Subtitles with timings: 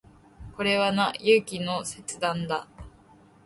[0.55, 2.67] これはな、勇気の切断だ。